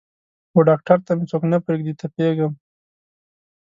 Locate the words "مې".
1.17-1.25